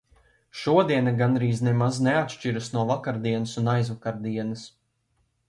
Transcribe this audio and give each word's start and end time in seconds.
Šodiena 0.61 1.11
gandrīz 1.19 1.61
nemaz 1.67 1.99
neatšķiras 2.07 2.71
no 2.77 2.87
vakardienas 2.93 3.55
un 3.63 3.71
aizvakardienas. 3.77 4.67